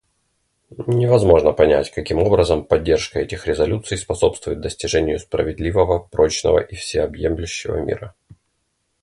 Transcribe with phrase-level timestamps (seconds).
[0.87, 8.15] Невозможно понять, каким образом поддержка этих резолюций способствует достижению справедливого, прочного и всеобъемлющего мира.